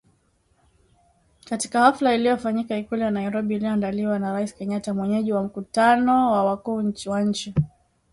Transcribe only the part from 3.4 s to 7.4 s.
iliyoandaliwa na Rais Kenyatta mwenyeji wa mkutano wa wakuu wa